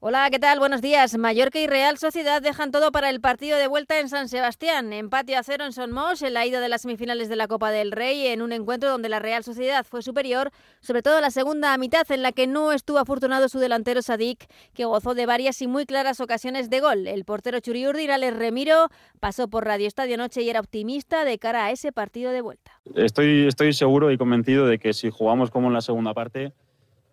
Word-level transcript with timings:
Hola, 0.00 0.28
¿qué 0.30 0.38
tal? 0.38 0.60
Buenos 0.60 0.80
días. 0.80 1.18
Mallorca 1.18 1.58
y 1.58 1.66
Real 1.66 1.98
Sociedad 1.98 2.40
dejan 2.40 2.70
todo 2.70 2.92
para 2.92 3.10
el 3.10 3.20
partido 3.20 3.58
de 3.58 3.66
vuelta 3.66 3.98
en 3.98 4.08
San 4.08 4.28
Sebastián. 4.28 4.92
Empate 4.92 5.34
a 5.34 5.42
cero 5.42 5.64
en 5.64 5.72
Son 5.72 5.90
Mos 5.90 6.22
en 6.22 6.34
la 6.34 6.46
ida 6.46 6.60
de 6.60 6.68
las 6.68 6.82
semifinales 6.82 7.28
de 7.28 7.34
la 7.34 7.48
Copa 7.48 7.72
del 7.72 7.90
Rey 7.90 8.28
en 8.28 8.40
un 8.40 8.52
encuentro 8.52 8.90
donde 8.90 9.08
la 9.08 9.18
Real 9.18 9.42
Sociedad 9.42 9.84
fue 9.84 10.02
superior, 10.02 10.52
sobre 10.80 11.02
todo 11.02 11.20
la 11.20 11.32
segunda 11.32 11.76
mitad 11.78 12.08
en 12.12 12.22
la 12.22 12.30
que 12.30 12.46
no 12.46 12.70
estuvo 12.70 12.98
afortunado 12.98 13.48
su 13.48 13.58
delantero 13.58 14.00
Sadik, 14.00 14.46
que 14.72 14.84
gozó 14.84 15.16
de 15.16 15.26
varias 15.26 15.60
y 15.62 15.66
muy 15.66 15.84
claras 15.84 16.20
ocasiones 16.20 16.70
de 16.70 16.78
gol. 16.78 17.08
El 17.08 17.24
portero 17.24 17.58
Churiurdi, 17.58 18.08
Alex 18.08 18.36
Remiro, 18.36 18.90
pasó 19.18 19.48
por 19.48 19.64
Radio 19.64 19.88
Estadio 19.88 20.16
Noche 20.16 20.42
y 20.42 20.48
era 20.48 20.60
optimista 20.60 21.24
de 21.24 21.40
cara 21.40 21.64
a 21.64 21.70
ese 21.72 21.90
partido 21.90 22.30
de 22.30 22.40
vuelta. 22.40 22.70
Estoy, 22.94 23.48
estoy 23.48 23.72
seguro 23.72 24.12
y 24.12 24.16
convencido 24.16 24.68
de 24.68 24.78
que 24.78 24.92
si 24.92 25.10
jugamos 25.10 25.50
como 25.50 25.66
en 25.66 25.74
la 25.74 25.80
segunda 25.80 26.14
parte, 26.14 26.52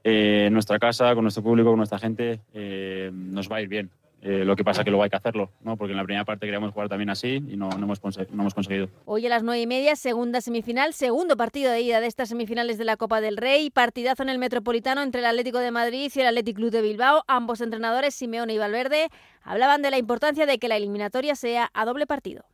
eh, 0.08 0.46
en 0.46 0.54
nuestra 0.54 0.78
casa, 0.78 1.16
con 1.16 1.24
nuestro 1.24 1.42
público, 1.42 1.70
con 1.70 1.78
nuestra 1.78 1.98
gente, 1.98 2.40
eh, 2.54 3.10
nos 3.12 3.52
va 3.52 3.56
a 3.56 3.62
ir 3.62 3.68
bien. 3.68 3.90
Eh, 4.22 4.46
lo 4.46 4.56
que 4.56 4.64
pasa 4.64 4.82
es 4.82 4.86
que 4.86 4.92
luego 4.92 5.04
hay 5.04 5.10
que 5.10 5.16
hacerlo, 5.16 5.50
¿no? 5.64 5.78
porque 5.78 5.94
en 5.94 5.98
la 5.98 6.04
primera 6.04 6.24
parte 6.26 6.46
queríamos 6.46 6.74
jugar 6.74 6.90
también 6.90 7.10
así 7.10 7.44
y 7.48 7.58
no, 7.58 7.70
no, 7.70 7.86
hemos, 7.86 8.00
no 8.04 8.42
hemos 8.42 8.54
conseguido. 8.54 8.88
Hoy 9.06 9.26
a 9.26 9.30
las 9.30 9.42
nueve 9.42 9.62
y 9.62 9.68
media, 9.68 9.96
segunda 9.96 10.42
semifinal, 10.42 10.94
segundo 10.94 11.36
partido 11.38 11.72
de 11.72 11.82
ida 11.82 12.02
de 12.02 12.08
estas 12.08 12.30
semifinales 12.30 12.78
de 12.78 12.86
la 12.86 12.98
Copa 12.98 13.20
del 13.20 13.38
Rey, 13.38 13.72
partidazo 13.72 14.22
en 14.22 14.30
el 14.30 14.38
Metropolitano 14.38 15.02
entre 15.02 15.22
el 15.22 15.26
Atlético 15.26 15.58
de 15.58 15.72
Madrid 15.72 16.12
y 16.14 16.20
el 16.20 16.28
Athletic 16.28 16.56
Club 16.56 16.70
de 16.70 16.82
Bilbao. 16.84 17.24
Ambos 17.28 17.62
entrenadores, 17.62 18.14
Simeone 18.14 18.54
y 18.54 18.58
Valverde, 18.60 19.10
hablaban 19.44 19.82
de 19.82 19.90
la 19.90 19.98
importancia 19.98 20.46
de 20.46 20.60
que 20.60 20.68
la 20.68 20.78
eliminatoria 20.78 21.36
sea 21.36 21.72
a 21.74 21.86
doble 21.86 22.06
partido. 22.06 22.46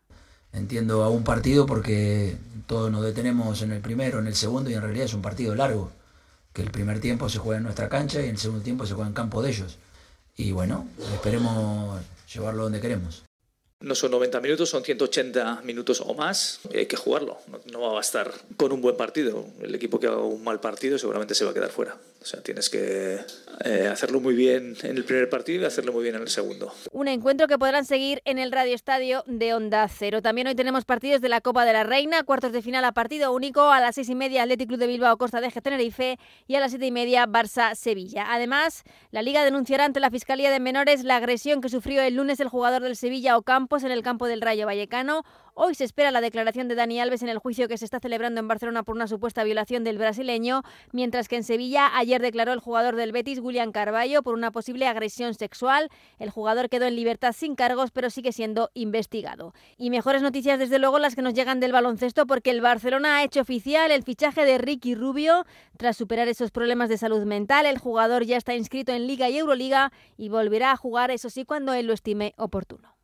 Entiendo 0.54 1.04
a 1.04 1.10
un 1.10 1.26
partido 1.26 1.66
porque 1.66 2.36
todos 2.66 2.92
nos 2.92 3.04
detenemos 3.04 3.62
en 3.62 3.74
el 3.74 3.82
primero, 3.82 4.20
en 4.20 4.28
el 4.28 4.36
segundo 4.36 4.70
y 4.70 4.74
en 4.74 4.82
realidad 4.82 5.06
es 5.06 5.14
un 5.14 5.22
partido 5.22 5.54
largo 5.54 5.92
que 6.54 6.62
el 6.62 6.72
primer 6.72 7.00
tiempo 7.00 7.30
se 7.30 7.40
juega 7.40 7.58
en 7.58 7.64
nuestra 7.64 7.90
cancha 7.90 8.22
y 8.22 8.30
el 8.30 8.38
segundo 8.38 8.64
tiempo 8.64 8.86
se 8.86 8.94
juega 8.94 9.08
en 9.08 9.14
campo 9.14 9.42
de 9.42 9.50
ellos. 9.52 9.78
Y 10.36 10.52
bueno, 10.52 10.88
esperemos 11.14 12.02
llevarlo 12.34 12.64
donde 12.64 12.82
queremos. 12.82 13.24
No 13.80 13.96
son 13.96 14.12
90 14.12 14.42
minutos, 14.42 14.70
son 14.70 14.84
180 14.84 15.62
minutos 15.64 16.02
o 16.06 16.14
más. 16.14 16.60
Hay 16.74 16.86
que 16.86 16.98
jugarlo. 16.98 17.40
No, 17.72 17.82
va 17.82 17.90
a 17.90 17.94
bastar 17.94 18.32
con 18.56 18.72
un 18.72 18.82
buen 18.82 18.96
partido. 18.96 19.46
El 19.60 19.74
equipo 19.74 20.00
que 20.00 20.08
haga 20.08 20.18
un 20.18 20.44
mal 20.44 20.60
partido 20.60 21.00
seguramente 21.00 21.34
se 21.34 21.46
va 21.46 21.52
a 21.52 21.54
quedar 21.54 21.72
fuera. 21.72 21.98
O 22.22 22.26
sea, 22.26 22.42
tienes 22.42 22.70
que 22.70 23.20
eh, 23.66 23.90
hacerlo 23.92 24.20
muy 24.20 24.36
bien 24.36 24.76
en 24.84 24.96
el 24.96 25.04
primer 25.04 25.28
partido 25.28 25.64
y 25.64 25.66
hacerlo 25.66 25.92
muy 25.92 26.04
bien 26.04 26.16
en 26.16 26.22
el 26.22 26.28
segundo. 26.28 26.72
Un 26.92 27.08
encuentro 27.08 27.48
que 27.48 27.58
podrán 27.58 27.84
seguir 27.84 28.22
en 28.26 28.38
el 28.38 28.52
Radio 28.52 28.76
Estadio 28.76 29.24
de 29.26 29.56
Onda 29.56 29.88
Cero. 29.88 30.22
También 30.22 30.46
hoy 30.46 30.54
tenemos 30.54 30.86
partidos 30.86 31.22
de 31.22 31.30
la 31.30 31.42
Copa 31.42 31.66
de 31.66 31.74
la 31.74 31.84
Reina, 31.84 32.22
cuartos 32.22 32.52
de 32.52 32.62
final 32.62 32.86
a 32.86 32.92
partido 32.92 33.34
único, 33.34 33.72
a 33.72 33.80
las 33.80 33.96
seis 33.96 34.08
y 34.10 34.16
media 34.16 34.44
Atlético 34.44 34.70
Club 34.70 34.80
de 34.80 34.88
Bilbao 34.88 35.18
Costa 35.18 35.42
de 35.42 35.50
Tenerife 35.50 36.20
y 36.48 36.56
a 36.56 36.60
las 36.60 36.72
siete 36.72 36.86
y 36.86 36.92
media 36.92 37.26
Barça 37.26 37.74
Sevilla. 37.74 38.26
Además, 38.30 38.84
la 39.10 39.24
Liga 39.24 39.44
denunciará 39.44 39.86
ante 39.86 40.00
la 40.00 40.12
Fiscalía 40.12 40.52
de 40.52 40.60
Menores 40.60 41.04
la 41.04 41.16
agresión 41.16 41.60
que 41.60 41.70
sufrió 41.70 42.04
el 42.04 42.16
lunes 42.16 42.40
el 42.40 42.50
jugador 42.50 42.84
del 42.84 42.96
Sevilla 42.96 43.36
Ocampos 43.36 43.84
en 43.84 43.92
el 43.92 44.04
campo 44.04 44.28
del 44.28 44.42
Rayo 44.42 44.68
Vallecano. 44.68 45.24
Hoy 45.54 45.76
se 45.76 45.84
espera 45.84 46.12
la 46.12 46.22
declaración 46.22 46.68
de 46.68 46.76
Dani 46.76 47.02
Alves 47.02 47.24
en 47.24 47.30
el 47.30 47.38
juicio 47.38 47.68
que 47.68 47.78
se 47.78 47.84
está 47.84 48.00
celebrando 48.00 48.40
en 48.40 48.48
Barcelona 48.48 48.84
por 48.84 48.96
una 48.96 49.08
supuesta 49.08 49.44
violación 49.44 49.84
del 49.84 49.98
brasileño, 49.98 50.64
mientras 50.94 51.28
que 51.28 51.36
en 51.36 51.44
Sevilla 51.44 51.88
ayer 52.12 52.22
declaró 52.22 52.52
el 52.52 52.60
jugador 52.60 52.98
del 52.98 53.14
Betis, 53.14 53.40
William 53.40 53.72
Carballo, 53.72 54.22
por 54.22 54.34
una 54.34 54.52
posible 54.52 54.86
agresión 54.86 55.34
sexual. 55.34 55.88
El 56.20 56.30
jugador 56.30 56.68
quedó 56.68 56.86
en 56.86 56.98
libertad 56.98 57.32
sin 57.32 57.56
cargos, 57.56 57.92
pero 57.92 58.10
sigue 58.10 58.34
siendo 58.34 58.70
investigado. 58.74 59.54
Y 59.78 59.92
mejores 59.92 60.22
noticias, 60.22 60.60
desde 60.60 60.78
luego, 60.78 61.00
las 61.00 61.16
que 61.16 61.22
nos 61.22 61.34
llegan 61.34 61.62
del 61.62 61.72
baloncesto, 61.72 62.28
porque 62.28 62.52
el 62.52 62.60
Barcelona 62.60 63.16
ha 63.16 63.24
hecho 63.24 63.40
oficial 63.40 63.92
el 63.92 64.04
fichaje 64.04 64.44
de 64.44 64.58
Ricky 64.58 64.94
Rubio. 64.94 65.46
Tras 65.78 65.96
superar 65.96 66.28
esos 66.28 66.52
problemas 66.52 66.90
de 66.90 66.98
salud 66.98 67.24
mental, 67.24 67.66
el 67.66 67.78
jugador 67.78 68.26
ya 68.26 68.36
está 68.36 68.56
inscrito 68.56 68.92
en 68.92 69.08
Liga 69.08 69.30
y 69.30 69.38
Euroliga 69.38 69.94
y 70.18 70.28
volverá 70.28 70.74
a 70.74 70.78
jugar, 70.78 71.12
eso 71.12 71.30
sí, 71.30 71.46
cuando 71.46 71.72
él 71.72 71.88
lo 71.88 71.94
estime 71.94 72.34
oportuno. 72.36 73.01